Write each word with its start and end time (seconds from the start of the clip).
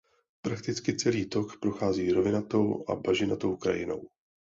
Prakticky 0.41 0.97
celý 0.97 1.25
tok 1.29 1.59
prochází 1.59 2.11
rovinatou 2.11 2.83
a 2.89 2.95
bažinatou 2.95 3.55
krajinou. 3.55 4.09